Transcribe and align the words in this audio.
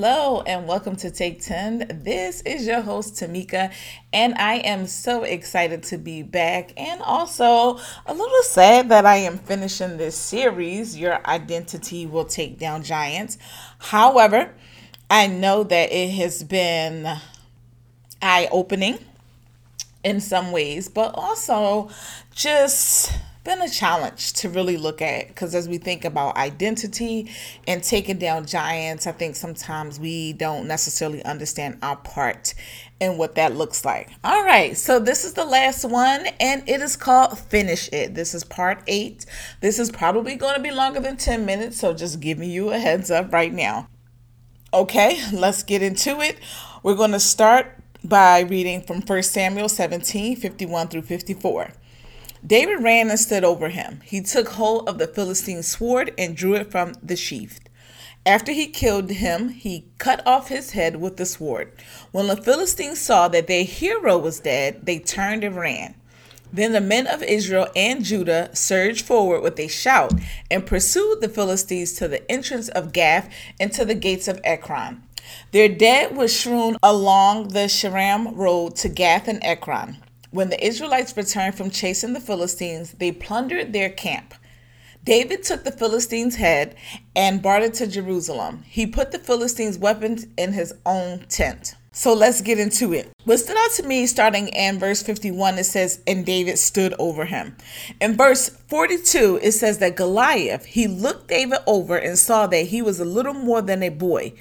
Hello 0.00 0.42
and 0.46 0.68
welcome 0.68 0.94
to 0.94 1.10
Take 1.10 1.42
10. 1.42 2.02
This 2.04 2.40
is 2.42 2.64
your 2.68 2.82
host 2.82 3.14
Tameka, 3.14 3.72
and 4.12 4.32
I 4.36 4.58
am 4.58 4.86
so 4.86 5.24
excited 5.24 5.82
to 5.82 5.98
be 5.98 6.22
back 6.22 6.72
and 6.76 7.02
also 7.02 7.80
a 8.06 8.14
little 8.14 8.42
sad 8.44 8.90
that 8.90 9.04
I 9.04 9.16
am 9.16 9.38
finishing 9.38 9.96
this 9.96 10.14
series. 10.16 10.96
Your 10.96 11.18
identity 11.26 12.06
will 12.06 12.26
take 12.26 12.60
down 12.60 12.84
giants. 12.84 13.38
However, 13.80 14.54
I 15.10 15.26
know 15.26 15.64
that 15.64 15.90
it 15.90 16.10
has 16.10 16.44
been 16.44 17.18
eye 18.22 18.48
opening 18.52 19.00
in 20.04 20.20
some 20.20 20.52
ways, 20.52 20.88
but 20.88 21.12
also 21.16 21.90
just 22.32 23.10
been 23.48 23.62
a 23.62 23.68
challenge 23.68 24.34
to 24.34 24.46
really 24.50 24.76
look 24.76 25.00
at 25.00 25.26
because 25.28 25.54
as 25.54 25.66
we 25.66 25.78
think 25.78 26.04
about 26.04 26.36
identity 26.36 27.30
and 27.66 27.82
taking 27.82 28.18
down 28.18 28.44
giants, 28.44 29.06
I 29.06 29.12
think 29.12 29.36
sometimes 29.36 29.98
we 29.98 30.34
don't 30.34 30.68
necessarily 30.68 31.24
understand 31.24 31.78
our 31.80 31.96
part 31.96 32.52
and 33.00 33.16
what 33.16 33.36
that 33.36 33.56
looks 33.56 33.86
like. 33.86 34.10
All 34.22 34.44
right, 34.44 34.76
so 34.76 34.98
this 34.98 35.24
is 35.24 35.32
the 35.32 35.46
last 35.46 35.86
one 35.86 36.26
and 36.38 36.62
it 36.68 36.82
is 36.82 36.94
called 36.94 37.38
Finish 37.38 37.88
It. 37.90 38.14
This 38.14 38.34
is 38.34 38.44
part 38.44 38.82
eight. 38.86 39.24
This 39.62 39.78
is 39.78 39.90
probably 39.90 40.36
going 40.36 40.56
to 40.56 40.62
be 40.62 40.70
longer 40.70 41.00
than 41.00 41.16
10 41.16 41.46
minutes, 41.46 41.78
so 41.78 41.94
just 41.94 42.20
giving 42.20 42.50
you 42.50 42.68
a 42.68 42.78
heads 42.78 43.10
up 43.10 43.32
right 43.32 43.54
now. 43.54 43.88
Okay, 44.74 45.22
let's 45.32 45.62
get 45.62 45.80
into 45.80 46.20
it. 46.20 46.36
We're 46.82 46.96
going 46.96 47.12
to 47.12 47.20
start 47.20 47.74
by 48.04 48.40
reading 48.40 48.82
from 48.82 49.00
1 49.00 49.22
Samuel 49.22 49.70
17 49.70 50.36
51 50.36 50.88
through 50.88 51.02
54. 51.02 51.72
David 52.48 52.82
ran 52.82 53.10
and 53.10 53.20
stood 53.20 53.44
over 53.44 53.68
him. 53.68 54.00
He 54.04 54.22
took 54.22 54.48
hold 54.48 54.88
of 54.88 54.96
the 54.96 55.06
Philistine's 55.06 55.68
sword 55.68 56.14
and 56.16 56.34
drew 56.34 56.54
it 56.54 56.70
from 56.70 56.94
the 57.02 57.14
sheath. 57.14 57.60
After 58.24 58.52
he 58.52 58.68
killed 58.68 59.10
him, 59.10 59.50
he 59.50 59.84
cut 59.98 60.26
off 60.26 60.48
his 60.48 60.70
head 60.70 60.96
with 60.96 61.18
the 61.18 61.26
sword. 61.26 61.72
When 62.10 62.26
the 62.26 62.42
Philistines 62.42 63.00
saw 63.00 63.28
that 63.28 63.48
their 63.48 63.64
hero 63.64 64.16
was 64.16 64.40
dead, 64.40 64.86
they 64.86 64.98
turned 64.98 65.44
and 65.44 65.56
ran. 65.56 65.94
Then 66.50 66.72
the 66.72 66.80
men 66.80 67.06
of 67.06 67.22
Israel 67.22 67.68
and 67.76 68.02
Judah 68.02 68.48
surged 68.54 69.04
forward 69.04 69.42
with 69.42 69.60
a 69.60 69.68
shout 69.68 70.14
and 70.50 70.64
pursued 70.64 71.20
the 71.20 71.28
Philistines 71.28 71.92
to 71.94 72.08
the 72.08 72.30
entrance 72.30 72.70
of 72.70 72.94
Gath 72.94 73.28
and 73.60 73.70
to 73.74 73.84
the 73.84 73.94
gates 73.94 74.26
of 74.26 74.40
Ekron. 74.42 75.02
Their 75.52 75.68
dead 75.68 76.16
was 76.16 76.34
strewn 76.38 76.78
along 76.82 77.48
the 77.48 77.68
Shaaraim 77.68 78.34
road 78.34 78.76
to 78.76 78.88
Gath 78.88 79.28
and 79.28 79.44
Ekron. 79.44 79.98
When 80.30 80.50
the 80.50 80.62
Israelites 80.62 81.16
returned 81.16 81.54
from 81.54 81.70
chasing 81.70 82.12
the 82.12 82.20
Philistines, 82.20 82.92
they 82.98 83.12
plundered 83.12 83.72
their 83.72 83.88
camp. 83.88 84.34
David 85.02 85.42
took 85.42 85.64
the 85.64 85.72
Philistines' 85.72 86.36
head 86.36 86.76
and 87.16 87.40
brought 87.40 87.62
it 87.62 87.72
to 87.74 87.86
Jerusalem. 87.86 88.62
He 88.68 88.86
put 88.86 89.10
the 89.10 89.18
Philistines' 89.18 89.78
weapons 89.78 90.26
in 90.36 90.52
his 90.52 90.74
own 90.84 91.24
tent. 91.30 91.76
So 91.98 92.14
let's 92.14 92.42
get 92.42 92.60
into 92.60 92.92
it. 92.92 93.10
What 93.24 93.38
stood 93.38 93.56
out 93.56 93.72
to 93.72 93.82
me 93.82 94.06
starting 94.06 94.46
in 94.50 94.78
verse 94.78 95.02
51, 95.02 95.58
it 95.58 95.64
says, 95.64 96.00
And 96.06 96.24
David 96.24 96.56
stood 96.60 96.94
over 96.96 97.24
him. 97.24 97.56
In 98.00 98.16
verse 98.16 98.50
42, 98.68 99.40
it 99.42 99.50
says 99.50 99.78
that 99.78 99.96
Goliath, 99.96 100.64
he 100.64 100.86
looked 100.86 101.26
David 101.26 101.58
over 101.66 101.96
and 101.96 102.16
saw 102.16 102.46
that 102.46 102.68
he 102.68 102.82
was 102.82 103.00
a 103.00 103.04
little 103.04 103.34
more 103.34 103.62
than 103.62 103.82
a 103.82 103.88
boy, 103.88 104.32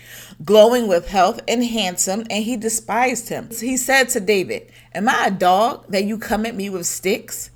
glowing 0.46 0.88
with 0.88 1.08
health 1.08 1.40
and 1.48 1.66
handsome, 1.66 2.26
and 2.30 2.44
he 2.44 2.58
despised 2.58 3.30
him. 3.30 3.50
He 3.50 3.76
said 3.76 4.10
to 4.10 4.20
David, 4.20 4.72
Am 4.94 5.10
I 5.10 5.26
a 5.26 5.32
dog 5.32 5.88
that 5.90 6.06
you 6.06 6.20
come 6.20 6.46
at 6.46 6.56
me 6.56 6.70
with 6.70 6.86
sticks? 6.86 7.50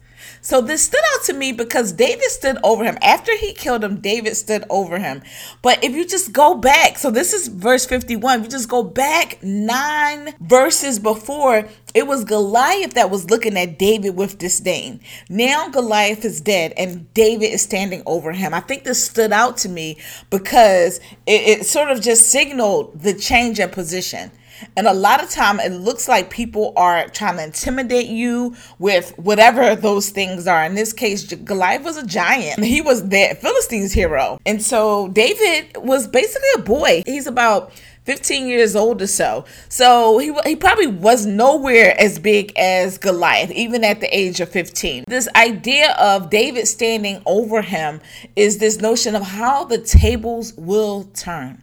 So 0.43 0.59
this 0.59 0.83
stood 0.83 1.01
out 1.13 1.23
to 1.25 1.33
me 1.33 1.51
because 1.51 1.91
David 1.91 2.23
stood 2.23 2.57
over 2.63 2.83
him. 2.83 2.97
After 3.01 3.35
he 3.37 3.53
killed 3.53 3.83
him, 3.83 4.01
David 4.01 4.35
stood 4.35 4.63
over 4.71 4.97
him. 4.97 5.21
But 5.61 5.83
if 5.83 5.93
you 5.93 6.05
just 6.05 6.33
go 6.33 6.55
back, 6.55 6.97
so 6.97 7.11
this 7.11 7.31
is 7.31 7.47
verse 7.47 7.85
51, 7.85 8.39
if 8.39 8.45
you 8.45 8.51
just 8.51 8.67
go 8.67 8.81
back 8.81 9.41
nine 9.43 10.33
verses 10.39 10.97
before, 10.97 11.67
it 11.93 12.07
was 12.07 12.23
Goliath 12.23 12.95
that 12.95 13.11
was 13.11 13.29
looking 13.29 13.55
at 13.55 13.77
David 13.77 14.15
with 14.15 14.39
disdain. 14.39 14.99
Now 15.29 15.69
Goliath 15.69 16.25
is 16.25 16.41
dead 16.41 16.73
and 16.75 17.13
David 17.13 17.47
is 17.47 17.61
standing 17.61 18.01
over 18.07 18.31
him. 18.31 18.53
I 18.53 18.61
think 18.61 18.83
this 18.83 19.05
stood 19.05 19.31
out 19.31 19.57
to 19.57 19.69
me 19.69 19.97
because 20.31 20.97
it, 21.27 21.59
it 21.59 21.65
sort 21.67 21.91
of 21.91 22.01
just 22.01 22.29
signaled 22.29 22.99
the 22.99 23.13
change 23.13 23.59
in 23.59 23.69
position. 23.69 24.31
And 24.75 24.87
a 24.87 24.93
lot 24.93 25.23
of 25.23 25.29
time 25.29 25.59
it 25.59 25.71
looks 25.71 26.07
like 26.07 26.29
people 26.29 26.73
are 26.75 27.07
trying 27.07 27.37
to 27.37 27.43
intimidate 27.43 28.07
you 28.07 28.55
with 28.79 29.17
whatever 29.17 29.75
those 29.75 30.09
things 30.09 30.47
are. 30.47 30.63
In 30.63 30.75
this 30.75 30.93
case, 30.93 31.33
Goliath 31.33 31.83
was 31.83 31.97
a 31.97 32.05
giant. 32.05 32.63
He 32.63 32.81
was 32.81 33.07
the 33.09 33.37
Philistines' 33.41 33.93
hero. 33.93 34.39
And 34.45 34.61
so 34.61 35.09
David 35.09 35.77
was 35.77 36.07
basically 36.07 36.49
a 36.55 36.59
boy. 36.59 37.03
He's 37.05 37.27
about 37.27 37.73
15 38.03 38.47
years 38.47 38.75
old 38.75 39.01
or 39.01 39.07
so. 39.07 39.45
So 39.69 40.17
he, 40.17 40.33
he 40.45 40.55
probably 40.55 40.87
was 40.87 41.25
nowhere 41.25 41.95
as 41.99 42.17
big 42.19 42.51
as 42.57 42.97
Goliath, 42.97 43.51
even 43.51 43.83
at 43.83 43.99
the 43.99 44.15
age 44.15 44.39
of 44.39 44.49
15. 44.49 45.05
This 45.07 45.27
idea 45.35 45.93
of 45.99 46.29
David 46.29 46.67
standing 46.67 47.21
over 47.25 47.61
him 47.61 48.01
is 48.35 48.57
this 48.57 48.79
notion 48.81 49.15
of 49.15 49.21
how 49.21 49.65
the 49.65 49.77
tables 49.77 50.53
will 50.55 51.03
turn. 51.13 51.61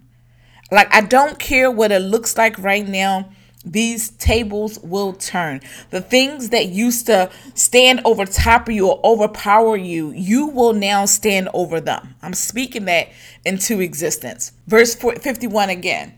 Like, 0.70 0.92
I 0.94 1.00
don't 1.00 1.38
care 1.38 1.70
what 1.70 1.92
it 1.92 2.00
looks 2.00 2.36
like 2.36 2.58
right 2.58 2.86
now. 2.86 3.30
These 3.64 4.10
tables 4.10 4.78
will 4.80 5.12
turn. 5.12 5.60
The 5.90 6.00
things 6.00 6.50
that 6.50 6.68
used 6.68 7.06
to 7.06 7.30
stand 7.54 8.00
over 8.04 8.24
top 8.24 8.68
of 8.68 8.74
you 8.74 8.88
or 8.88 9.00
overpower 9.02 9.76
you, 9.76 10.10
you 10.12 10.46
will 10.46 10.72
now 10.72 11.06
stand 11.06 11.48
over 11.52 11.80
them. 11.80 12.14
I'm 12.22 12.34
speaking 12.34 12.84
that 12.86 13.08
into 13.44 13.80
existence. 13.80 14.52
Verse 14.66 14.94
51 14.94 15.70
again. 15.70 16.14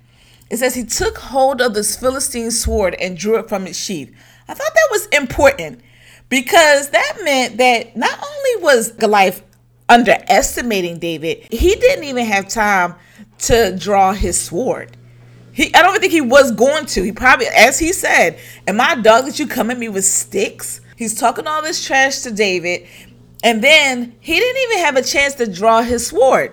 It 0.51 0.59
says, 0.59 0.75
He 0.75 0.85
took 0.85 1.17
hold 1.19 1.61
of 1.61 1.75
this 1.75 1.97
Philistine 1.97 2.51
sword 2.51 2.95
and 3.01 3.17
drew 3.17 3.39
it 3.39 3.49
from 3.49 3.67
its 3.67 3.79
sheath. 3.79 4.15
I 4.49 4.55
thought 4.55 4.75
that 4.75 4.89
was 4.91 5.07
important 5.07 5.81
because 6.29 6.91
that 6.91 7.19
meant 7.23 7.57
that 7.59 7.97
not 7.97 8.19
only 8.19 8.65
was 8.65 8.93
Goliath 8.93 9.43
underestimating 9.89 10.99
David, 10.99 11.47
he 11.51 11.75
didn't 11.77 12.05
even 12.05 12.27
have 12.27 12.49
time 12.49 12.97
to 13.43 13.77
draw 13.77 14.13
his 14.13 14.41
sword. 14.41 14.97
He, 15.53 15.75
I 15.75 15.83
don't 15.83 15.99
think 16.01 16.13
he 16.13 16.21
was 16.21 16.53
going 16.53 16.87
to. 16.87 17.03
He 17.03 17.13
probably, 17.13 17.47
as 17.47 17.79
he 17.79 17.93
said, 17.93 18.39
"Am 18.67 18.81
I 18.81 18.93
a 18.93 19.03
dog 19.03 19.27
that 19.27 19.39
you 19.39 19.47
come 19.47 19.71
at 19.71 19.79
me 19.79 19.89
with 19.89 20.05
sticks?" 20.05 20.81
He's 20.97 21.15
talking 21.15 21.47
all 21.47 21.63
this 21.63 21.85
trash 21.85 22.21
to 22.21 22.31
David, 22.31 22.87
and 23.43 23.65
then 23.65 24.15
he 24.21 24.39
didn't 24.39 24.63
even 24.63 24.85
have 24.85 24.97
a 24.97 25.03
chance 25.03 25.35
to 25.35 25.51
draw 25.51 25.83
his 25.83 26.07
sword. 26.07 26.53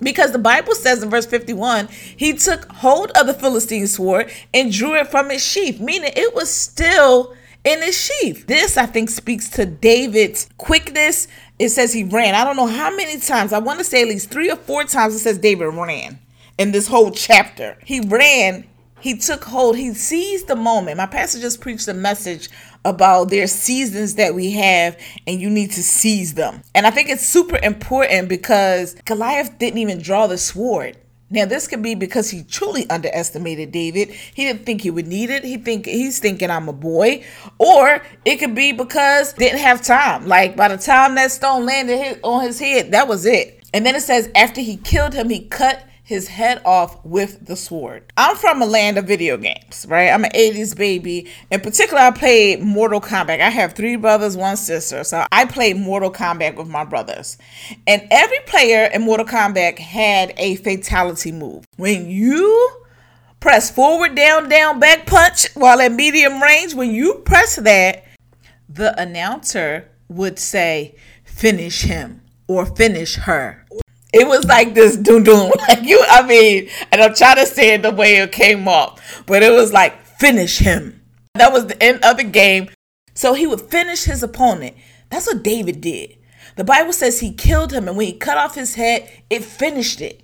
Because 0.00 0.32
the 0.32 0.38
Bible 0.38 0.74
says 0.74 1.02
in 1.02 1.08
verse 1.08 1.24
51, 1.24 1.88
he 1.88 2.34
took 2.34 2.66
hold 2.66 3.10
of 3.12 3.26
the 3.26 3.32
Philistine 3.32 3.86
sword 3.86 4.30
and 4.52 4.70
drew 4.70 4.94
it 4.96 5.08
from 5.08 5.30
its 5.30 5.42
sheath, 5.42 5.80
meaning 5.80 6.12
it 6.14 6.34
was 6.34 6.52
still 6.52 7.34
in 7.64 7.82
his 7.82 7.96
sheath. 7.96 8.46
This, 8.46 8.76
I 8.76 8.86
think, 8.86 9.10
speaks 9.10 9.48
to 9.50 9.66
David's 9.66 10.48
quickness 10.58 11.28
it 11.58 11.68
says 11.68 11.92
he 11.92 12.04
ran. 12.04 12.34
I 12.34 12.44
don't 12.44 12.56
know 12.56 12.66
how 12.66 12.94
many 12.94 13.18
times. 13.18 13.52
I 13.52 13.58
want 13.58 13.78
to 13.78 13.84
say 13.84 14.02
at 14.02 14.08
least 14.08 14.30
three 14.30 14.50
or 14.50 14.56
four 14.56 14.84
times 14.84 15.14
it 15.14 15.20
says 15.20 15.38
David 15.38 15.66
ran 15.66 16.18
in 16.58 16.72
this 16.72 16.88
whole 16.88 17.10
chapter. 17.10 17.78
He 17.84 18.00
ran, 18.00 18.66
he 19.00 19.16
took 19.16 19.44
hold, 19.44 19.76
he 19.76 19.94
seized 19.94 20.48
the 20.48 20.56
moment. 20.56 20.96
My 20.96 21.06
pastor 21.06 21.40
just 21.40 21.60
preached 21.60 21.86
a 21.86 21.94
message 21.94 22.48
about 22.84 23.30
their 23.30 23.46
seasons 23.46 24.16
that 24.16 24.34
we 24.34 24.50
have 24.52 24.98
and 25.26 25.40
you 25.40 25.48
need 25.48 25.70
to 25.72 25.82
seize 25.82 26.34
them. 26.34 26.62
And 26.74 26.86
I 26.86 26.90
think 26.90 27.08
it's 27.08 27.24
super 27.24 27.58
important 27.62 28.28
because 28.28 28.94
Goliath 29.04 29.58
didn't 29.58 29.78
even 29.78 30.02
draw 30.02 30.26
the 30.26 30.38
sword. 30.38 30.98
Now 31.34 31.46
this 31.46 31.66
could 31.66 31.82
be 31.82 31.96
because 31.96 32.30
he 32.30 32.44
truly 32.44 32.88
underestimated 32.88 33.72
David. 33.72 34.10
He 34.10 34.44
didn't 34.44 34.64
think 34.64 34.82
he 34.82 34.90
would 34.90 35.08
need 35.08 35.30
it. 35.30 35.42
He 35.42 35.56
think 35.56 35.84
he's 35.84 36.20
thinking 36.20 36.48
I'm 36.48 36.68
a 36.68 36.72
boy, 36.72 37.24
or 37.58 38.02
it 38.24 38.36
could 38.36 38.54
be 38.54 38.70
because 38.70 39.32
didn't 39.32 39.58
have 39.58 39.82
time. 39.82 40.28
Like 40.28 40.54
by 40.54 40.68
the 40.68 40.78
time 40.78 41.16
that 41.16 41.32
stone 41.32 41.66
landed 41.66 42.20
on 42.22 42.44
his 42.44 42.60
head, 42.60 42.92
that 42.92 43.08
was 43.08 43.26
it. 43.26 43.64
And 43.74 43.84
then 43.84 43.96
it 43.96 44.02
says 44.02 44.30
after 44.36 44.60
he 44.60 44.76
killed 44.76 45.12
him, 45.12 45.28
he 45.28 45.40
cut 45.40 45.84
his 46.04 46.28
head 46.28 46.60
off 46.66 47.02
with 47.02 47.46
the 47.46 47.56
sword. 47.56 48.04
I'm 48.18 48.36
from 48.36 48.60
a 48.60 48.66
land 48.66 48.98
of 48.98 49.06
video 49.06 49.38
games, 49.38 49.86
right? 49.88 50.10
I'm 50.10 50.24
an 50.24 50.32
80s 50.32 50.76
baby. 50.76 51.26
In 51.50 51.60
particular, 51.62 52.02
I 52.02 52.10
played 52.10 52.60
Mortal 52.60 53.00
Kombat. 53.00 53.40
I 53.40 53.48
have 53.48 53.72
three 53.72 53.96
brothers, 53.96 54.36
one 54.36 54.58
sister. 54.58 55.02
So 55.02 55.26
I 55.32 55.46
played 55.46 55.78
Mortal 55.78 56.12
Kombat 56.12 56.56
with 56.56 56.68
my 56.68 56.84
brothers. 56.84 57.38
And 57.86 58.06
every 58.10 58.40
player 58.46 58.84
in 58.92 59.02
Mortal 59.02 59.24
Kombat 59.24 59.78
had 59.78 60.34
a 60.36 60.56
fatality 60.56 61.32
move. 61.32 61.64
When 61.78 62.10
you 62.10 62.84
press 63.40 63.70
forward, 63.70 64.14
down, 64.14 64.50
down, 64.50 64.78
back 64.78 65.06
punch 65.06 65.46
while 65.54 65.80
at 65.80 65.90
medium 65.90 66.42
range, 66.42 66.74
when 66.74 66.90
you 66.90 67.22
press 67.24 67.56
that, 67.56 68.04
the 68.68 68.98
announcer 69.00 69.90
would 70.08 70.38
say, 70.38 70.96
finish 71.24 71.82
him 71.82 72.20
or 72.46 72.66
finish 72.66 73.16
her 73.16 73.64
it 74.14 74.28
was 74.28 74.44
like 74.46 74.74
this 74.74 74.96
doom 74.96 75.24
doom. 75.24 75.50
Like 75.68 75.82
you, 75.82 76.02
I 76.08 76.26
mean, 76.26 76.68
and 76.92 77.02
I'm 77.02 77.14
trying 77.14 77.36
to 77.36 77.46
say 77.46 77.74
it 77.74 77.82
the 77.82 77.90
way 77.90 78.16
it 78.16 78.32
came 78.32 78.68
off, 78.68 79.24
but 79.26 79.42
it 79.42 79.52
was 79.52 79.72
like 79.72 80.00
finish 80.18 80.58
him. 80.58 81.00
That 81.34 81.52
was 81.52 81.66
the 81.66 81.82
end 81.82 82.04
of 82.04 82.18
the 82.18 82.24
game. 82.24 82.68
So 83.14 83.34
he 83.34 83.46
would 83.46 83.60
finish 83.60 84.04
his 84.04 84.22
opponent. 84.22 84.76
That's 85.10 85.26
what 85.26 85.42
David 85.42 85.80
did. 85.80 86.16
The 86.56 86.64
Bible 86.64 86.92
says 86.92 87.20
he 87.20 87.32
killed 87.32 87.72
him, 87.72 87.88
and 87.88 87.96
when 87.96 88.06
he 88.06 88.12
cut 88.12 88.38
off 88.38 88.54
his 88.54 88.74
head, 88.74 89.10
it 89.30 89.44
finished 89.44 90.00
it. 90.00 90.23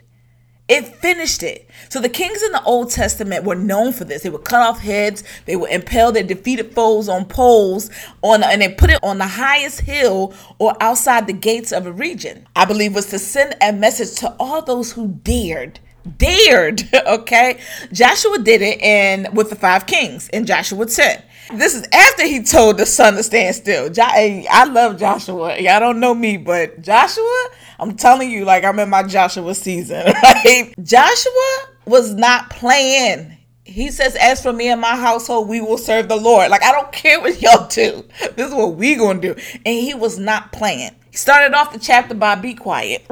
It 0.71 0.87
finished 0.87 1.43
it. 1.43 1.69
So 1.89 2.01
the 2.01 2.09
kings 2.09 2.45
in 2.45 2.53
the 2.53 2.63
Old 2.63 2.91
Testament 2.91 3.45
were 3.45 3.57
known 3.57 3.93
for 3.93 4.05
this. 4.05 4.23
They 4.23 4.31
would 4.31 4.45
cut 4.45 4.61
off 4.61 4.79
heads, 4.79 5.25
they 5.45 5.57
would 5.57 5.71
impale 5.71 6.13
their 6.13 6.23
defeated 6.23 6.73
foes 6.73 7.09
on 7.09 7.25
poles 7.25 7.91
on 8.23 8.45
and 8.45 8.63
they 8.63 8.73
put 8.73 8.91
it 8.91 9.01
on 9.03 9.19
the 9.19 9.27
highest 9.27 9.81
hill 9.81 10.33
or 10.61 10.77
outside 10.81 11.27
the 11.27 11.33
gates 11.33 11.73
of 11.73 11.87
a 11.87 11.93
region. 11.93 12.47
I 12.55 12.67
believe 12.67 12.95
was 12.95 13.07
to 13.07 13.19
send 13.19 13.57
a 13.61 13.73
message 13.73 14.17
to 14.21 14.37
all 14.39 14.63
those 14.63 14.93
who 14.93 15.09
dared 15.09 15.81
dared 16.17 16.83
okay 17.07 17.61
joshua 17.93 18.39
did 18.39 18.63
it 18.63 18.81
and 18.81 19.29
with 19.37 19.51
the 19.51 19.55
five 19.55 19.85
kings 19.85 20.31
in 20.31 20.47
joshua 20.47 20.87
10 20.87 21.23
this 21.55 21.75
is 21.75 21.87
after 21.93 22.27
he 22.27 22.43
told 22.43 22.79
the 22.79 22.87
sun 22.87 23.15
to 23.15 23.25
stand 23.25 23.57
still. 23.57 23.91
I 23.99 24.65
love 24.71 24.99
Joshua. 24.99 25.59
Y'all 25.59 25.81
don't 25.81 25.99
know 25.99 26.15
me, 26.15 26.37
but 26.37 26.81
Joshua, 26.81 27.47
I'm 27.81 27.97
telling 27.97 28.31
you, 28.31 28.45
like 28.45 28.63
I'm 28.63 28.79
in 28.79 28.91
my 28.91 29.03
Joshua 29.03 29.55
season, 29.55 30.05
right? 30.23 30.75
Joshua 30.83 31.69
was 31.87 32.13
not 32.13 32.51
playing. 32.51 33.39
He 33.65 33.91
says, 33.91 34.17
As 34.17 34.43
for 34.43 34.53
me 34.53 34.69
and 34.69 34.81
my 34.81 34.97
household, 34.97 35.49
we 35.49 35.63
will 35.63 35.79
serve 35.79 36.09
the 36.09 36.17
Lord. 36.17 36.51
Like, 36.51 36.63
I 36.63 36.73
don't 36.73 36.93
care 36.93 37.21
what 37.21 37.41
y'all 37.43 37.69
do. 37.69 38.05
This 38.37 38.49
is 38.49 38.55
what 38.55 38.75
we 38.75 38.97
gonna 38.97 39.21
do. 39.21 39.35
And 39.65 39.79
he 39.79 39.95
was 39.95 40.19
not 40.19 40.53
playing. 40.53 40.91
He 41.11 41.17
started 41.17 41.55
off 41.57 41.73
the 41.73 41.79
chapter 41.79 42.15
by 42.15 42.35
be 42.35 42.53
quiet. 42.53 43.07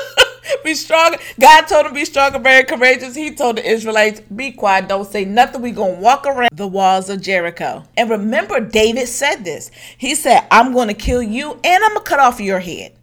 be 0.64 0.74
strong. 0.74 1.14
God 1.38 1.62
told 1.68 1.86
him 1.86 1.94
be 1.94 2.04
strong 2.04 2.34
and 2.34 2.42
very 2.42 2.64
courageous. 2.64 3.14
He 3.14 3.32
told 3.32 3.58
the 3.58 3.64
Israelites, 3.70 4.20
be 4.34 4.50
quiet, 4.50 4.88
don't 4.88 5.06
say 5.06 5.24
nothing. 5.24 5.62
We 5.62 5.70
gonna 5.70 6.00
walk 6.00 6.26
around 6.26 6.50
the 6.52 6.66
walls 6.66 7.08
of 7.08 7.22
Jericho. 7.22 7.84
And 7.96 8.10
remember, 8.10 8.58
David 8.58 9.06
said 9.06 9.44
this. 9.44 9.70
He 9.96 10.16
said, 10.16 10.48
I'm 10.50 10.74
gonna 10.74 10.94
kill 10.94 11.22
you 11.22 11.52
and 11.62 11.84
I'm 11.84 11.94
gonna 11.94 12.00
cut 12.00 12.18
off 12.18 12.40
your 12.40 12.58
head 12.58 12.96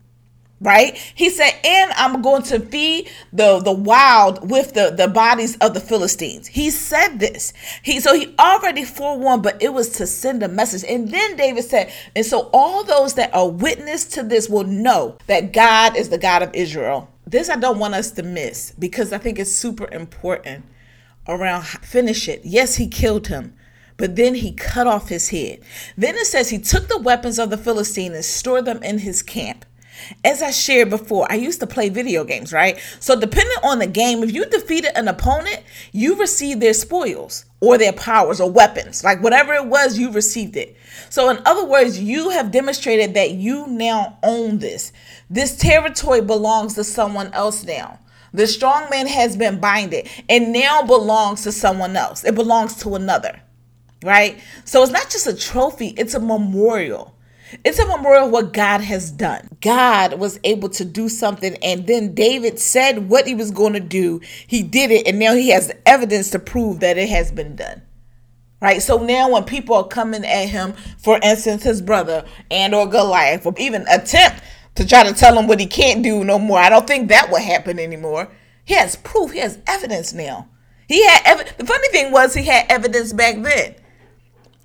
right? 0.60 0.98
He 1.14 1.30
said 1.30 1.52
and 1.64 1.92
i'm 1.94 2.22
going 2.22 2.44
to 2.44 2.60
feed 2.60 3.10
the 3.32 3.60
the 3.60 3.72
wild 3.72 4.50
with 4.50 4.74
the 4.74 4.92
the 4.96 5.08
bodies 5.08 5.56
of 5.58 5.74
the 5.74 5.80
philistines. 5.80 6.48
He 6.48 6.72
said 6.72 7.20
this. 7.20 7.54
He 7.84 8.00
so 8.00 8.14
he 8.16 8.34
already 8.40 8.84
forewarned 8.84 9.44
but 9.44 9.62
it 9.62 9.74
was 9.74 9.90
to 9.90 10.08
send 10.08 10.42
a 10.44 10.48
message. 10.48 10.84
And 10.90 11.10
then 11.12 11.36
david 11.36 11.64
said 11.64 11.92
and 12.16 12.26
so 12.26 12.50
all 12.54 12.84
those 12.84 13.14
that 13.16 13.34
are 13.34 13.50
witness 13.50 14.06
to 14.06 14.24
this 14.24 14.50
will 14.50 14.64
know 14.64 15.18
that 15.28 15.54
god 15.54 15.96
is 15.96 16.10
the 16.10 16.18
god 16.18 16.42
of 16.42 16.54
israel. 16.54 17.10
This 17.26 17.50
i 17.50 17.56
don't 17.56 17.80
want 17.80 17.94
us 17.94 18.12
to 18.12 18.24
miss 18.24 18.72
because 18.80 19.14
i 19.14 19.18
think 19.18 19.38
it's 19.38 19.52
super 19.52 19.88
important 19.92 20.66
around 21.28 21.66
finish 21.68 22.28
it. 22.28 22.42
Yes 22.44 22.78
he 22.78 22.88
killed 22.88 23.28
him 23.28 23.54
but 23.98 24.16
then 24.16 24.36
he 24.36 24.54
cut 24.54 24.86
off 24.88 25.10
his 25.10 25.30
head. 25.30 25.60
Then 25.98 26.16
it 26.16 26.28
says 26.28 26.50
he 26.50 26.60
took 26.60 26.88
the 26.88 27.00
weapons 27.00 27.40
of 27.40 27.50
the 27.50 27.58
Philistines 27.58 28.14
and 28.14 28.24
stored 28.24 28.66
them 28.66 28.82
in 28.84 29.00
his 29.00 29.24
camp. 29.24 29.66
As 30.24 30.42
I 30.42 30.52
shared 30.52 30.90
before, 30.90 31.28
I 31.30 31.36
used 31.36 31.60
to 31.60 31.68
play 31.68 31.90
video 31.90 32.24
games, 32.24 32.54
right? 32.54 32.80
So, 33.00 33.20
depending 33.20 33.58
on 33.64 33.80
the 33.80 33.88
game, 33.88 34.24
if 34.24 34.34
you 34.34 34.46
defeated 34.46 34.98
an 34.98 35.08
opponent, 35.08 35.64
you 35.92 36.16
received 36.16 36.62
their 36.62 36.74
spoils 36.74 37.46
or 37.60 37.78
their 37.78 37.94
powers 37.94 38.40
or 38.40 38.50
weapons. 38.50 39.04
Like 39.04 39.22
whatever 39.22 39.54
it 39.54 39.66
was, 39.66 39.98
you 39.98 40.12
received 40.12 40.56
it. 40.56 40.76
So, 41.10 41.30
in 41.30 41.40
other 41.46 41.66
words, 41.66 42.00
you 42.00 42.30
have 42.30 42.52
demonstrated 42.52 43.14
that 43.16 43.32
you 43.32 43.68
now 43.68 44.20
own 44.24 44.60
this. 44.60 44.92
This 45.30 45.56
territory 45.56 46.22
belongs 46.22 46.76
to 46.76 46.84
someone 46.84 47.34
else 47.34 47.64
now. 47.64 48.00
The 48.34 48.48
strong 48.48 48.90
man 48.90 49.08
has 49.08 49.38
been 49.38 49.60
binded 49.60 50.08
and 50.30 50.54
now 50.54 50.84
belongs 50.84 51.44
to 51.44 51.52
someone 51.52 51.96
else. 51.96 52.24
It 52.24 52.36
belongs 52.36 52.76
to 52.84 52.96
another, 52.96 53.42
right? 54.04 54.40
So, 54.66 54.84
it's 54.84 54.92
not 54.92 55.10
just 55.10 55.28
a 55.28 55.36
trophy, 55.36 55.96
it's 55.98 56.14
a 56.14 56.20
memorial. 56.20 57.17
It's 57.64 57.80
a 57.80 57.86
memorial 57.86 58.26
of 58.26 58.32
what 58.32 58.54
God 58.54 58.82
has 58.82 59.12
done. 59.12 59.50
God 59.62 60.20
was 60.20 60.40
able 60.44 60.70
to 60.70 60.86
do 60.86 61.10
something, 61.10 61.56
and 61.64 61.88
then 61.88 62.14
David 62.14 62.60
said 62.60 63.10
what 63.10 63.28
he 63.28 63.36
was 63.36 63.52
going 63.52 63.74
to 63.74 63.80
do. 63.80 64.22
He 64.46 64.64
did 64.64 64.92
it, 64.92 65.08
and 65.08 65.20
now 65.20 65.34
he 65.34 65.50
has 65.50 65.72
evidence 65.86 66.30
to 66.32 66.40
prove 66.40 66.80
that 66.82 66.98
it 66.98 67.10
has 67.10 67.32
been 67.32 67.56
done. 67.56 67.82
Right? 68.62 68.82
So 68.82 68.98
now 68.98 69.32
when 69.32 69.44
people 69.44 69.76
are 69.76 69.88
coming 69.88 70.26
at 70.26 70.50
him, 70.50 70.74
for 70.98 71.20
instance, 71.22 71.64
his 71.64 71.82
brother 71.82 72.26
and 72.50 72.74
or 72.74 72.88
Goliath, 72.88 73.46
or 73.46 73.54
even 73.58 73.86
attempt 73.90 74.42
to 74.76 74.86
try 74.86 75.04
to 75.04 75.14
tell 75.14 75.38
him 75.38 75.48
what 75.48 75.60
he 75.60 75.68
can't 75.68 76.04
do 76.04 76.24
no 76.24 76.40
more, 76.40 76.60
I 76.60 76.70
don't 76.70 76.88
think 76.88 77.10
that 77.10 77.30
will 77.30 77.42
happen 77.42 77.80
anymore. 77.80 78.30
He 78.66 78.74
has 78.74 78.96
proof, 78.96 79.32
he 79.32 79.40
has 79.40 79.60
evidence 79.68 80.14
now. 80.14 80.50
He 80.88 81.06
had 81.06 81.22
ev- 81.26 81.58
the 81.58 81.66
funny 81.66 81.88
thing 81.90 82.12
was 82.12 82.34
he 82.34 82.46
had 82.46 82.66
evidence 82.70 83.14
back 83.14 83.42
then. 83.42 83.76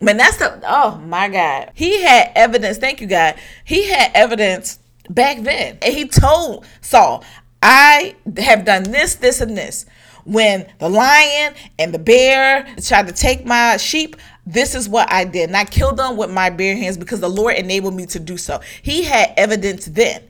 Man, 0.02 0.16
that's 0.16 0.36
the 0.38 0.60
oh 0.64 0.98
my 0.98 1.28
God. 1.28 1.70
He 1.74 2.02
had 2.02 2.32
evidence. 2.34 2.78
Thank 2.78 3.00
you, 3.00 3.06
God. 3.06 3.36
He 3.64 3.88
had 3.88 4.10
evidence 4.14 4.80
back 5.08 5.42
then. 5.42 5.78
And 5.80 5.94
he 5.94 6.06
told 6.08 6.66
Saul, 6.80 7.24
I 7.62 8.16
have 8.38 8.64
done 8.64 8.82
this, 8.84 9.14
this, 9.14 9.40
and 9.40 9.56
this. 9.56 9.86
When 10.24 10.66
the 10.78 10.88
lion 10.88 11.54
and 11.78 11.94
the 11.94 11.98
bear 11.98 12.66
tried 12.82 13.06
to 13.08 13.12
take 13.12 13.44
my 13.46 13.76
sheep, 13.76 14.16
this 14.44 14.74
is 14.74 14.88
what 14.88 15.10
I 15.10 15.24
did. 15.24 15.48
And 15.48 15.56
I 15.56 15.64
killed 15.64 15.96
them 15.96 16.16
with 16.16 16.30
my 16.30 16.50
bare 16.50 16.76
hands 16.76 16.98
because 16.98 17.20
the 17.20 17.30
Lord 17.30 17.54
enabled 17.56 17.94
me 17.94 18.06
to 18.06 18.18
do 18.18 18.36
so. 18.36 18.60
He 18.82 19.04
had 19.04 19.32
evidence 19.36 19.86
then. 19.86 20.22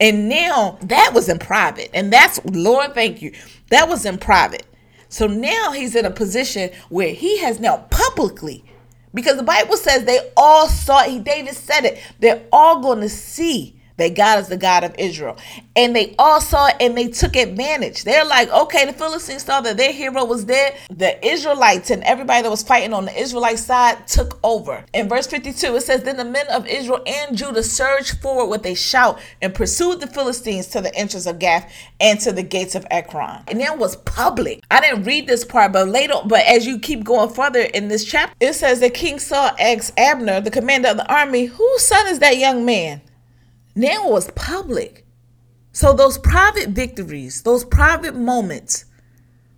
And 0.00 0.28
now 0.28 0.78
that 0.82 1.12
was 1.14 1.28
in 1.28 1.38
private. 1.38 1.90
And 1.92 2.12
that's, 2.12 2.40
Lord, 2.44 2.94
thank 2.94 3.20
you. 3.20 3.32
That 3.70 3.88
was 3.88 4.06
in 4.06 4.18
private. 4.18 4.66
So 5.10 5.26
now 5.26 5.72
he's 5.72 5.94
in 5.94 6.04
a 6.04 6.10
position 6.10 6.70
where 6.88 7.12
he 7.12 7.38
has 7.38 7.60
now 7.60 7.86
publicly 7.90 8.64
because 9.14 9.36
the 9.36 9.42
Bible 9.42 9.76
says 9.76 10.04
they 10.04 10.30
all 10.36 10.68
saw 10.68 11.04
it. 11.04 11.24
David 11.24 11.54
said 11.54 11.84
it. 11.84 12.00
They're 12.20 12.42
all 12.52 12.80
going 12.82 13.00
to 13.00 13.08
see 13.08 13.77
that 13.98 14.14
God 14.16 14.38
is 14.38 14.48
the 14.48 14.56
God 14.56 14.84
of 14.84 14.94
Israel. 14.98 15.36
And 15.76 15.94
they 15.94 16.14
all 16.18 16.40
saw 16.40 16.68
it 16.68 16.76
and 16.80 16.96
they 16.96 17.08
took 17.08 17.36
advantage. 17.36 18.04
They're 18.04 18.24
like, 18.24 18.48
okay, 18.50 18.86
the 18.86 18.92
Philistines 18.92 19.44
saw 19.44 19.60
that 19.60 19.76
their 19.76 19.92
hero 19.92 20.24
was 20.24 20.44
dead. 20.44 20.76
The 20.90 21.24
Israelites 21.26 21.90
and 21.90 22.02
everybody 22.04 22.42
that 22.42 22.50
was 22.50 22.62
fighting 22.62 22.94
on 22.94 23.04
the 23.04 23.20
Israelite 23.20 23.58
side 23.58 24.06
took 24.06 24.38
over. 24.42 24.84
In 24.94 25.08
verse 25.08 25.26
52, 25.26 25.76
it 25.76 25.82
says, 25.82 26.02
Then 26.02 26.16
the 26.16 26.24
men 26.24 26.46
of 26.48 26.66
Israel 26.66 27.02
and 27.06 27.36
Judah 27.36 27.62
surged 27.62 28.20
forward 28.20 28.46
with 28.46 28.66
a 28.66 28.74
shout 28.74 29.20
and 29.42 29.54
pursued 29.54 30.00
the 30.00 30.06
Philistines 30.06 30.68
to 30.68 30.80
the 30.80 30.94
entrance 30.94 31.26
of 31.26 31.38
Gath 31.38 31.70
and 32.00 32.18
to 32.20 32.32
the 32.32 32.42
gates 32.42 32.74
of 32.74 32.86
Ekron. 32.90 33.42
And 33.48 33.60
it 33.60 33.78
was 33.78 33.96
public. 33.96 34.60
I 34.70 34.80
didn't 34.80 35.04
read 35.04 35.26
this 35.26 35.44
part, 35.44 35.72
but 35.72 35.88
later, 35.88 36.14
but 36.24 36.46
as 36.46 36.66
you 36.66 36.78
keep 36.78 37.04
going 37.04 37.30
further 37.30 37.60
in 37.60 37.88
this 37.88 38.04
chapter, 38.04 38.34
it 38.40 38.54
says 38.54 38.80
that 38.80 38.94
King 38.94 39.18
Saul 39.18 39.50
ex 39.58 39.92
Abner, 39.96 40.40
the 40.40 40.50
commander 40.50 40.88
of 40.88 40.96
the 40.96 41.12
army, 41.12 41.46
whose 41.46 41.82
son 41.84 42.06
is 42.06 42.20
that 42.20 42.38
young 42.38 42.64
man? 42.64 43.00
Now 43.78 44.08
it 44.08 44.10
was 44.10 44.28
public. 44.32 45.06
So 45.70 45.92
those 45.92 46.18
private 46.18 46.70
victories, 46.70 47.42
those 47.42 47.64
private 47.64 48.16
moments, 48.16 48.86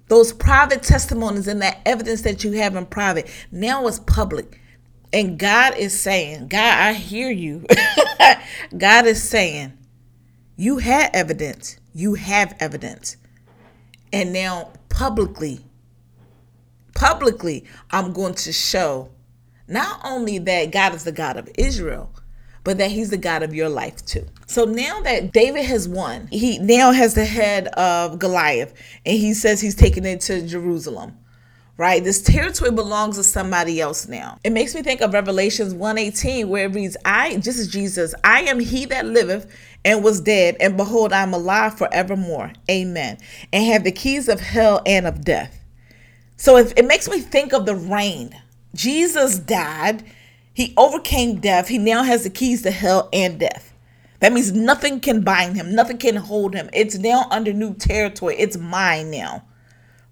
those 0.09 0.35
private 0.35 0.83
testimonies 0.83 1.49
and 1.49 1.63
that 1.63 1.81
evidence 1.87 2.21
that 2.23 2.45
you 2.45 2.53
have 2.53 2.77
in 2.77 2.85
private, 2.85 3.31
now 3.51 3.87
it's 3.87 3.99
public. 3.99 4.61
And 5.11 5.39
God 5.39 5.75
is 5.79 5.99
saying, 5.99 6.49
God, 6.49 6.79
I 6.79 6.93
hear 6.93 7.31
you. 7.31 7.65
God 8.77 9.07
is 9.07 9.23
saying, 9.23 9.73
you 10.55 10.77
had 10.77 11.09
evidence. 11.15 11.79
You 11.95 12.13
have 12.13 12.55
evidence. 12.61 13.17
And 14.13 14.35
now 14.35 14.71
publicly, 14.91 15.65
publicly, 16.95 17.65
I'm 17.91 18.13
going 18.13 18.35
to 18.35 18.53
show 18.53 19.13
not 19.67 19.99
only 20.05 20.39
that 20.41 20.73
God 20.73 20.95
is 20.95 21.05
the 21.05 21.13
God 21.13 21.39
of 21.39 21.49
Israel, 21.57 22.13
but 22.65 22.79
that 22.79 22.91
he's 22.91 23.11
the 23.11 23.17
God 23.17 23.43
of 23.43 23.55
your 23.55 23.69
life 23.69 24.05
too. 24.05 24.27
So 24.47 24.65
now 24.65 25.01
that 25.01 25.33
David 25.33 25.65
has 25.65 25.89
won, 25.89 26.29
he 26.29 26.59
now 26.59 26.93
has 26.93 27.15
the 27.15 27.25
head 27.25 27.69
of 27.69 28.19
Goliath 28.19 28.75
and 29.07 29.19
he 29.19 29.35
says 29.35 29.61
he's 29.61 29.75
taking 29.75 30.05
it 30.05 30.21
to 30.23 30.47
Jerusalem. 30.47 31.17
Right? 31.77 32.05
This 32.05 32.21
territory 32.21 32.73
belongs 32.73 33.17
to 33.17 33.23
somebody 33.25 33.81
else 33.81 34.07
now. 34.07 34.39
It 34.45 34.53
makes 34.53 34.75
me 34.75 34.83
think 34.83 35.01
of 35.01 35.15
Revelations 35.15 35.73
118 35.73 36.47
where 36.47 36.67
it 36.67 36.75
reads, 36.75 36.95
I, 37.07 37.39
just 37.39 37.59
as 37.59 37.69
Jesus, 37.69 38.15
I 38.23 38.43
am 38.43 38.61
he 38.61 38.85
that 38.85 39.07
liveth 39.07 39.51
and 39.83 40.05
was 40.05 40.21
dead, 40.21 40.59
and 40.61 40.77
behold, 40.77 41.15
I 41.15 41.23
am 41.23 41.33
alive 41.33 41.79
forevermore. 41.79 42.53
Amen. 42.71 43.17
And 43.51 43.65
have 43.65 43.85
the 43.85 43.93
keys 43.93 44.29
of 44.29 44.41
hell 44.41 44.83
and 44.85 45.07
of 45.07 45.25
death. 45.25 45.59
So 46.37 46.59
it, 46.59 46.75
it 46.77 46.85
makes 46.85 47.09
me 47.09 47.21
think 47.21 47.55
of 47.55 47.65
the 47.65 47.75
reign. 47.75 48.35
Jesus 48.75 49.39
died 49.39 50.05
he 50.53 50.75
overcame 50.77 51.41
death. 51.41 51.69
He 51.69 51.79
now 51.79 52.03
has 52.03 52.25
the 52.25 52.31
keys 52.31 52.63
to 52.63 52.71
hell 52.71 53.09
and 53.13 53.39
death. 53.39 53.75
That 54.21 54.33
means 54.33 54.53
nothing 54.53 55.01
can 55.01 55.23
bind 55.23 55.57
him, 55.57 55.75
nothing 55.75 55.99
can 55.99 56.17
hold 56.17 56.55
him. 56.55 56.69
It's 56.73 56.99
now 56.99 57.27
under 57.31 57.53
new 57.53 57.75
territory. 57.75 58.37
It's 58.39 58.57
mine 58.57 59.11
now. 59.11 59.45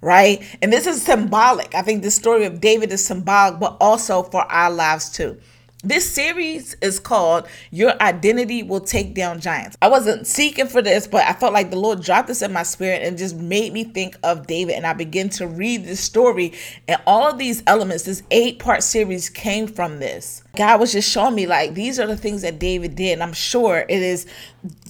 Right? 0.00 0.42
And 0.62 0.72
this 0.72 0.86
is 0.86 1.02
symbolic. 1.02 1.74
I 1.74 1.82
think 1.82 2.02
the 2.02 2.10
story 2.10 2.44
of 2.44 2.60
David 2.60 2.92
is 2.92 3.04
symbolic, 3.04 3.58
but 3.58 3.76
also 3.80 4.22
for 4.22 4.42
our 4.42 4.70
lives 4.70 5.10
too. 5.10 5.38
This 5.84 6.12
series 6.12 6.74
is 6.82 6.98
called 6.98 7.46
Your 7.70 7.92
Identity 8.02 8.64
Will 8.64 8.80
Take 8.80 9.14
Down 9.14 9.38
Giants. 9.38 9.76
I 9.80 9.88
wasn't 9.88 10.26
seeking 10.26 10.66
for 10.66 10.82
this, 10.82 11.06
but 11.06 11.24
I 11.24 11.32
felt 11.34 11.52
like 11.52 11.70
the 11.70 11.78
Lord 11.78 12.02
dropped 12.02 12.26
this 12.26 12.42
in 12.42 12.52
my 12.52 12.64
spirit 12.64 13.04
and 13.04 13.16
just 13.16 13.36
made 13.36 13.72
me 13.72 13.84
think 13.84 14.16
of 14.24 14.48
David. 14.48 14.74
And 14.74 14.84
I 14.84 14.92
began 14.92 15.28
to 15.30 15.46
read 15.46 15.84
this 15.84 16.00
story, 16.00 16.52
and 16.88 17.00
all 17.06 17.30
of 17.30 17.38
these 17.38 17.62
elements, 17.68 18.02
this 18.02 18.24
eight 18.32 18.58
part 18.58 18.82
series 18.82 19.30
came 19.30 19.68
from 19.68 20.00
this. 20.00 20.42
God 20.56 20.80
was 20.80 20.90
just 20.90 21.08
showing 21.08 21.36
me, 21.36 21.46
like, 21.46 21.74
these 21.74 22.00
are 22.00 22.08
the 22.08 22.16
things 22.16 22.42
that 22.42 22.58
David 22.58 22.96
did. 22.96 23.12
And 23.12 23.22
I'm 23.22 23.32
sure 23.32 23.86
it 23.88 24.02
is 24.02 24.26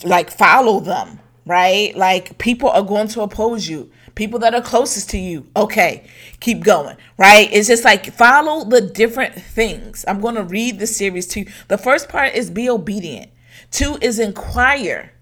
like, 0.04 0.30
follow 0.30 0.80
them 0.80 1.20
right? 1.48 1.96
Like 1.96 2.36
people 2.38 2.68
are 2.68 2.82
going 2.82 3.08
to 3.08 3.22
oppose 3.22 3.68
you. 3.68 3.90
People 4.18 4.40
that 4.40 4.52
are 4.52 4.60
closest 4.60 5.10
to 5.10 5.16
you. 5.16 5.46
Okay, 5.54 6.04
keep 6.40 6.64
going, 6.64 6.96
right? 7.18 7.48
It's 7.52 7.68
just 7.68 7.84
like 7.84 8.12
follow 8.12 8.64
the 8.64 8.80
different 8.80 9.32
things. 9.32 10.04
I'm 10.08 10.20
going 10.20 10.34
to 10.34 10.42
read 10.42 10.80
the 10.80 10.88
series 10.88 11.28
to 11.28 11.40
you. 11.42 11.46
The 11.68 11.78
first 11.78 12.08
part 12.08 12.34
is 12.34 12.50
be 12.50 12.68
obedient. 12.68 13.30
Two 13.70 13.96
is 14.02 14.18
inquire. 14.18 15.12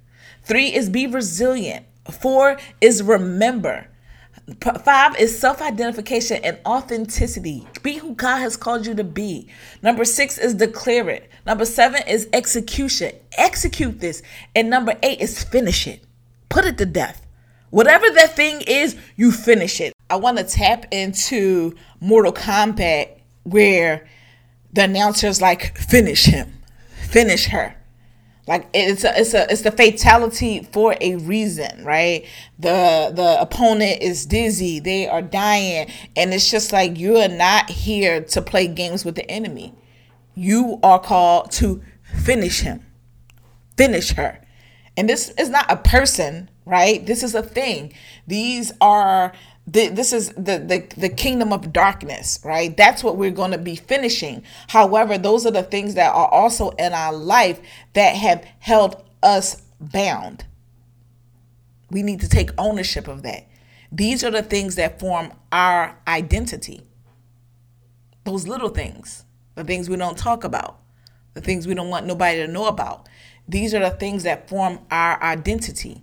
Three 0.45 0.75
is 0.75 0.89
be 0.89 1.07
resilient. 1.07 1.85
Four 2.11 2.57
is 2.81 3.03
remember. 3.03 3.89
Five 4.83 5.15
is 5.17 5.39
self 5.39 5.61
identification 5.61 6.43
and 6.43 6.59
authenticity. 6.65 7.69
Be 7.83 7.97
who 7.97 8.15
God 8.15 8.39
has 8.39 8.57
called 8.57 8.87
you 8.87 8.95
to 8.95 9.05
be. 9.05 9.51
Number 9.83 10.07
six 10.07 10.39
is 10.39 10.55
declare 10.55 11.11
it. 11.11 11.31
Number 11.45 11.67
seven 11.67 12.01
is 12.09 12.31
execution. 12.33 13.13
Execute 13.37 14.01
this. 14.01 14.23
And 14.55 14.71
number 14.71 14.95
eight 15.03 15.21
is 15.21 15.45
finish 15.45 15.87
it. 15.87 16.03
Put 16.49 16.65
it 16.65 16.79
to 16.79 16.87
death. 16.87 17.26
Whatever 17.71 18.09
that 18.11 18.37
thing 18.37 18.63
is, 18.67 18.97
you 19.17 19.33
finish 19.33 19.81
it. 19.81 19.93
I 20.09 20.17
want 20.17 20.39
to 20.39 20.45
tap 20.45 20.87
into 20.93 21.75
Mortal 22.01 22.33
Kombat 22.33 23.19
where 23.43 24.07
the 24.73 24.85
announcer's 24.85 25.41
like, 25.41 25.77
finish 25.77 26.27
him, 26.27 26.53
finish 27.09 27.47
her. 27.47 27.77
Like 28.47 28.69
it's 28.73 29.03
a 29.03 29.19
it's 29.19 29.35
a 29.35 29.51
it's 29.51 29.63
the 29.63 29.73
fatality 29.73 30.69
for 30.71 30.95
a 31.01 31.17
reason, 31.17 31.85
right? 31.85 32.25
The 32.61 33.11
the 33.13 33.41
opponent 33.41 34.03
is 34.03 34.25
dizzy, 34.25 34.79
they 34.79 35.09
are 35.09 35.23
dying, 35.23 35.91
and 36.15 36.33
it's 36.33 36.49
just 36.49 36.73
like 36.73 36.97
you 36.97 37.17
are 37.17 37.29
not 37.29 37.69
here 37.69 38.23
to 38.23 38.43
play 38.43 38.69
games 38.69 39.05
with 39.05 39.17
the 39.17 39.29
enemy. 39.29 39.75
You 40.37 40.79
are 40.85 41.01
called 41.01 41.51
to 41.53 41.83
finish 42.05 42.61
him, 42.61 42.87
finish 43.77 44.13
her. 44.13 44.41
And 44.97 45.09
this 45.09 45.31
is 45.31 45.51
not 45.51 45.67
a 45.69 45.77
person, 45.77 46.49
right? 46.67 47.07
This 47.07 47.23
is 47.23 47.35
a 47.35 47.43
thing. 47.43 47.95
These 48.27 48.73
are 48.81 49.33
the, 49.67 49.89
this 49.89 50.13
is 50.13 50.29
the, 50.31 50.59
the 50.59 50.87
the 50.97 51.09
kingdom 51.09 51.53
of 51.53 51.73
darkness 51.73 52.39
right? 52.45 52.77
That's 52.77 53.03
what 53.03 53.17
we're 53.17 53.33
going 53.33 53.51
to 53.53 53.59
be 53.59 53.75
finishing. 53.75 54.45
However 54.69 55.19
those 55.19 55.47
are 55.47 55.51
the 55.51 55.63
things 55.63 55.95
that 55.95 56.15
are 56.15 56.29
also 56.29 56.71
in 56.71 56.93
our 56.93 57.13
life 57.13 57.61
that 57.95 58.15
have 58.15 58.47
held 58.61 59.03
us 59.23 59.63
bound. 59.81 60.45
We 61.91 62.03
need 62.03 62.21
to 62.21 62.29
take 62.29 62.51
ownership 62.59 63.09
of 63.09 63.23
that. 63.23 63.49
These 63.91 64.23
are 64.23 64.31
the 64.31 64.43
things 64.43 64.75
that 64.77 65.01
form 65.01 65.33
our 65.51 65.99
identity. 66.07 66.83
Those 68.25 68.47
little 68.47 68.69
things 68.69 69.25
the 69.55 69.65
things 69.65 69.89
we 69.89 69.97
don't 69.97 70.19
talk 70.19 70.45
about 70.45 70.81
the 71.35 71.41
things 71.43 71.67
we 71.67 71.75
don't 71.75 71.91
want 71.91 72.07
nobody 72.07 72.39
to 72.39 72.49
know 72.49 72.67
about. 72.67 73.09
These 73.47 73.75
are 73.75 73.81
the 73.81 73.91
things 73.91 74.23
that 74.23 74.49
form 74.49 74.81
our 74.91 75.23
identity 75.23 76.03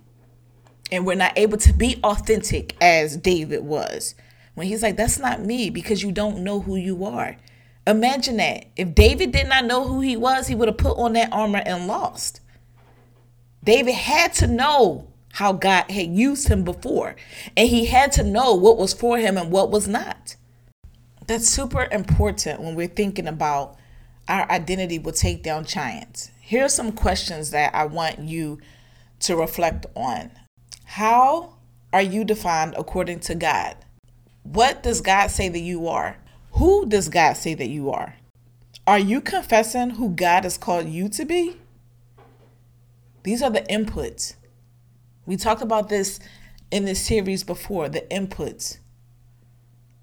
and 0.90 1.06
we're 1.06 1.14
not 1.14 1.36
able 1.38 1.58
to 1.58 1.72
be 1.72 2.00
authentic 2.04 2.76
as 2.80 3.16
David 3.16 3.64
was. 3.64 4.14
When 4.54 4.66
he's 4.66 4.82
like, 4.82 4.96
that's 4.96 5.18
not 5.18 5.40
me 5.40 5.70
because 5.70 6.02
you 6.02 6.12
don't 6.12 6.44
know 6.44 6.60
who 6.60 6.76
you 6.76 7.04
are. 7.04 7.36
Imagine 7.86 8.36
that. 8.38 8.66
If 8.76 8.94
David 8.94 9.32
did 9.32 9.48
not 9.48 9.64
know 9.64 9.86
who 9.86 10.00
he 10.00 10.16
was, 10.16 10.46
he 10.46 10.54
would 10.54 10.68
have 10.68 10.78
put 10.78 10.96
on 10.96 11.12
that 11.14 11.32
armor 11.32 11.62
and 11.64 11.86
lost. 11.86 12.40
David 13.62 13.94
had 13.94 14.32
to 14.34 14.46
know 14.46 15.08
how 15.32 15.52
God 15.52 15.90
had 15.90 16.06
used 16.06 16.48
him 16.48 16.62
before, 16.62 17.16
and 17.56 17.68
he 17.68 17.86
had 17.86 18.12
to 18.12 18.22
know 18.22 18.54
what 18.54 18.78
was 18.78 18.92
for 18.92 19.18
him 19.18 19.36
and 19.36 19.50
what 19.50 19.70
was 19.70 19.88
not. 19.88 20.36
That's 21.26 21.48
super 21.48 21.88
important 21.90 22.60
when 22.60 22.74
we're 22.74 22.86
thinking 22.86 23.26
about 23.26 23.76
our 24.28 24.50
identity 24.50 24.98
will 24.98 25.12
take 25.12 25.42
down 25.42 25.64
giants. 25.64 26.30
Here 26.40 26.64
are 26.64 26.68
some 26.68 26.92
questions 26.92 27.50
that 27.50 27.74
I 27.74 27.86
want 27.86 28.20
you 28.20 28.60
to 29.20 29.36
reflect 29.36 29.86
on. 29.94 30.30
How 30.94 31.54
are 31.92 32.02
you 32.02 32.24
defined 32.24 32.76
according 32.78 33.18
to 33.26 33.34
God? 33.34 33.74
What 34.44 34.84
does 34.84 35.00
God 35.00 35.28
say 35.28 35.48
that 35.48 35.58
you 35.58 35.88
are? 35.88 36.18
Who 36.52 36.86
does 36.86 37.08
God 37.08 37.32
say 37.32 37.54
that 37.54 37.68
you 37.68 37.90
are? 37.90 38.14
Are 38.86 39.00
you 39.00 39.20
confessing 39.20 39.90
who 39.90 40.10
God 40.10 40.44
has 40.44 40.56
called 40.56 40.88
you 40.88 41.08
to 41.08 41.24
be? 41.24 41.56
These 43.24 43.42
are 43.42 43.50
the 43.50 43.62
inputs. 43.62 44.36
We 45.26 45.36
talked 45.36 45.62
about 45.62 45.88
this 45.88 46.20
in 46.70 46.84
this 46.84 47.04
series 47.04 47.42
before 47.42 47.88
the 47.88 48.02
inputs. 48.02 48.78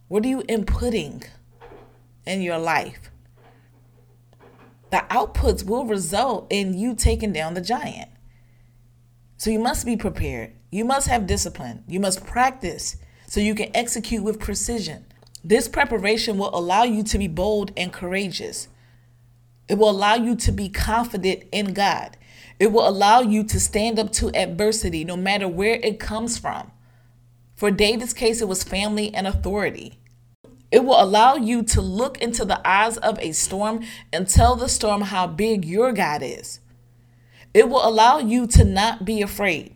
What 0.10 0.26
are 0.26 0.28
you 0.28 0.42
inputting 0.42 1.26
in 2.26 2.42
your 2.42 2.60
life? 2.60 3.10
The 4.90 5.06
outputs 5.10 5.66
will 5.66 5.86
result 5.86 6.48
in 6.50 6.74
you 6.74 6.96
taking 6.96 7.32
down 7.32 7.54
the 7.54 7.62
giant. 7.62 8.11
So 9.42 9.50
you 9.50 9.58
must 9.58 9.88
be 9.88 9.98
prepared. 9.98 10.54
You 10.70 10.86
must 10.86 11.08
have 11.08 11.26
discipline. 11.26 11.84
You 11.88 12.00
must 12.00 12.28
practice 12.28 12.98
so 13.26 13.40
you 13.40 13.56
can 13.56 13.76
execute 13.76 14.22
with 14.22 14.40
precision. 14.40 15.08
This 15.44 15.68
preparation 15.68 16.38
will 16.38 16.56
allow 16.56 16.84
you 16.84 17.02
to 17.06 17.18
be 17.18 17.28
bold 17.28 17.72
and 17.76 17.92
courageous. 17.92 18.68
It 19.68 19.80
will 19.80 19.90
allow 19.90 20.14
you 20.14 20.36
to 20.36 20.52
be 20.52 20.70
confident 20.70 21.46
in 21.52 21.74
God. 21.74 22.18
It 22.60 22.72
will 22.72 22.88
allow 22.88 23.22
you 23.22 23.44
to 23.46 23.60
stand 23.60 23.98
up 23.98 24.12
to 24.12 24.30
adversity 24.36 25.04
no 25.04 25.18
matter 25.18 25.48
where 25.48 25.80
it 25.82 26.00
comes 26.00 26.38
from. 26.38 26.72
For 27.56 27.72
David's 27.72 28.14
case, 28.14 28.42
it 28.42 28.48
was 28.48 28.64
family 28.64 29.12
and 29.12 29.26
authority. 29.26 29.98
It 30.70 30.86
will 30.86 31.02
allow 31.02 31.34
you 31.34 31.64
to 31.64 31.82
look 31.82 32.20
into 32.20 32.46
the 32.46 32.62
eyes 32.64 32.98
of 32.98 33.18
a 33.18 33.32
storm 33.32 33.86
and 34.14 34.28
tell 34.28 34.56
the 34.56 34.70
storm 34.70 35.02
how 35.02 35.26
big 35.26 35.66
your 35.66 35.94
God 35.94 36.22
is. 36.22 36.60
It 37.54 37.70
will 37.70 37.86
allow 37.86 38.20
you 38.20 38.48
to 38.48 38.64
not 38.64 39.06
be 39.06 39.22
afraid. 39.22 39.76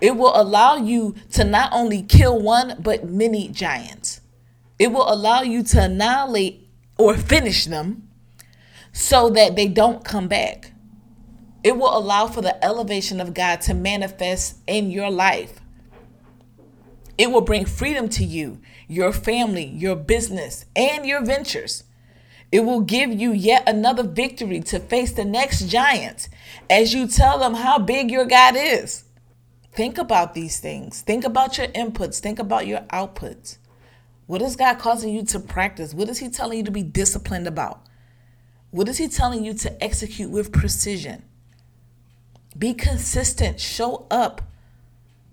It 0.00 0.16
will 0.16 0.32
allow 0.34 0.76
you 0.76 1.14
to 1.32 1.44
not 1.44 1.72
only 1.72 2.02
kill 2.02 2.40
one, 2.40 2.76
but 2.80 3.08
many 3.08 3.48
giants. 3.48 4.20
It 4.78 4.92
will 4.92 5.12
allow 5.12 5.42
you 5.42 5.62
to 5.64 5.82
annihilate 5.82 6.68
or 6.96 7.16
finish 7.16 7.66
them 7.66 8.08
so 8.92 9.28
that 9.30 9.56
they 9.56 9.68
don't 9.68 10.04
come 10.04 10.28
back. 10.28 10.72
It 11.62 11.76
will 11.76 11.96
allow 11.96 12.26
for 12.26 12.40
the 12.40 12.64
elevation 12.64 13.20
of 13.20 13.34
God 13.34 13.60
to 13.62 13.74
manifest 13.74 14.58
in 14.66 14.90
your 14.90 15.10
life. 15.10 15.60
It 17.18 17.30
will 17.30 17.42
bring 17.42 17.66
freedom 17.66 18.08
to 18.10 18.24
you, 18.24 18.60
your 18.88 19.12
family, 19.12 19.66
your 19.66 19.96
business, 19.96 20.64
and 20.74 21.04
your 21.04 21.22
ventures. 21.22 21.84
It 22.52 22.60
will 22.60 22.80
give 22.80 23.12
you 23.12 23.32
yet 23.32 23.68
another 23.68 24.02
victory 24.02 24.60
to 24.60 24.80
face 24.80 25.12
the 25.12 25.24
next 25.24 25.68
giant 25.68 26.28
as 26.68 26.92
you 26.92 27.06
tell 27.06 27.38
them 27.38 27.54
how 27.54 27.78
big 27.78 28.10
your 28.10 28.24
God 28.24 28.54
is. 28.56 29.04
Think 29.72 29.98
about 29.98 30.34
these 30.34 30.58
things. 30.58 31.00
Think 31.02 31.24
about 31.24 31.56
your 31.58 31.68
inputs. 31.68 32.18
Think 32.18 32.40
about 32.40 32.66
your 32.66 32.80
outputs. 32.92 33.58
What 34.26 34.42
is 34.42 34.56
God 34.56 34.78
causing 34.78 35.14
you 35.14 35.24
to 35.26 35.40
practice? 35.40 35.94
What 35.94 36.08
is 36.08 36.18
He 36.18 36.28
telling 36.28 36.58
you 36.58 36.64
to 36.64 36.70
be 36.70 36.82
disciplined 36.82 37.46
about? 37.46 37.86
What 38.70 38.88
is 38.88 38.98
He 38.98 39.06
telling 39.08 39.44
you 39.44 39.54
to 39.54 39.82
execute 39.82 40.30
with 40.30 40.52
precision? 40.52 41.24
Be 42.58 42.74
consistent. 42.74 43.60
Show 43.60 44.06
up. 44.10 44.42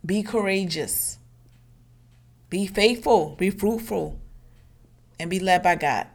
Be 0.06 0.22
courageous. 0.22 1.18
Be 2.50 2.68
faithful. 2.68 3.36
Be 3.38 3.50
fruitful. 3.50 4.20
And 5.20 5.30
be 5.32 5.40
led 5.40 5.64
by 5.64 5.76
God. 5.76 6.08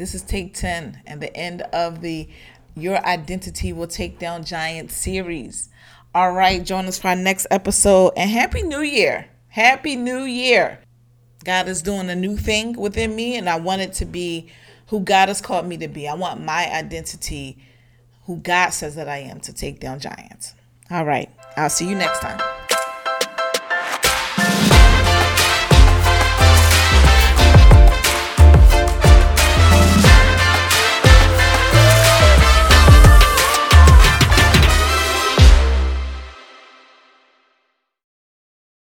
This 0.00 0.14
is 0.14 0.22
Take 0.22 0.54
10 0.54 1.02
and 1.06 1.20
the 1.20 1.36
end 1.36 1.60
of 1.74 2.00
the 2.00 2.26
Your 2.74 3.04
Identity 3.04 3.70
Will 3.74 3.86
Take 3.86 4.18
Down 4.18 4.44
Giants 4.44 4.94
series. 4.94 5.68
All 6.14 6.32
right, 6.32 6.64
join 6.64 6.86
us 6.86 6.98
for 6.98 7.08
our 7.08 7.16
next 7.16 7.46
episode 7.50 8.14
and 8.16 8.30
Happy 8.30 8.62
New 8.62 8.80
Year. 8.80 9.26
Happy 9.48 9.96
New 9.96 10.22
Year. 10.22 10.78
God 11.44 11.68
is 11.68 11.82
doing 11.82 12.08
a 12.08 12.16
new 12.16 12.38
thing 12.38 12.80
within 12.80 13.14
me, 13.14 13.36
and 13.36 13.46
I 13.46 13.56
want 13.60 13.82
it 13.82 13.92
to 13.94 14.06
be 14.06 14.48
who 14.86 15.00
God 15.00 15.28
has 15.28 15.42
called 15.42 15.66
me 15.66 15.76
to 15.76 15.88
be. 15.88 16.08
I 16.08 16.14
want 16.14 16.42
my 16.42 16.74
identity, 16.74 17.58
who 18.24 18.38
God 18.38 18.70
says 18.70 18.94
that 18.94 19.06
I 19.06 19.18
am, 19.18 19.40
to 19.40 19.52
take 19.52 19.80
down 19.80 20.00
giants. 20.00 20.54
All 20.90 21.04
right, 21.04 21.28
I'll 21.58 21.68
see 21.68 21.86
you 21.86 21.94
next 21.94 22.20
time. 22.20 22.40